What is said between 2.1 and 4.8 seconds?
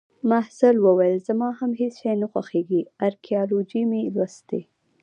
نه خوښیږي. ارکیالوجي مې لوستلې